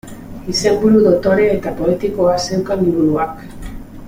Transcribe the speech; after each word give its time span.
Izenburu 0.53 1.01
dotore 1.07 1.45
eta 1.57 1.75
poetikoa 1.83 2.35
zeukan 2.47 2.83
liburuak. 2.89 3.49